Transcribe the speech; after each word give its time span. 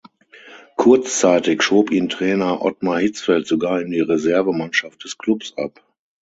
Kurzzeitig 0.77 1.61
schob 1.61 1.91
ihn 1.91 2.09
Trainer 2.09 2.63
Ottmar 2.63 2.97
Hitzfeld 3.01 3.45
sogar 3.45 3.79
in 3.83 3.91
die 3.91 3.99
Reservemannschaft 4.01 5.03
des 5.03 5.19
Klubs 5.19 5.53
ab. 5.57 5.73